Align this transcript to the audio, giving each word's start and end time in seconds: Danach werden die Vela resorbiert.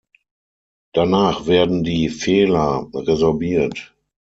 Danach 0.95 1.45
werden 1.45 1.83
die 1.83 2.09
Vela 2.09 2.89
resorbiert. 2.91 3.93